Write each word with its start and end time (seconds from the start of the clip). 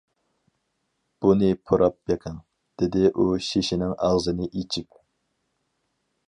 «بۇنى 1.25 1.49
پۇراپ 1.71 1.97
بېقىڭ» 2.11 2.39
دېدى 2.83 3.11
ئۇ 3.13 3.27
شېشىنىڭ 3.49 3.95
ئاغزىنى 4.09 4.49
ئېچىپ. 4.51 4.99